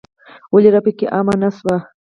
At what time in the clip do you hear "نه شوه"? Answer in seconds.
1.41-1.75